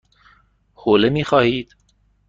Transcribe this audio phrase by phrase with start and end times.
[0.73, 1.75] حوله می خواهید؟